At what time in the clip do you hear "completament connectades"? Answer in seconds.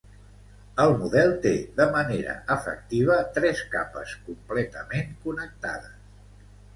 4.31-6.17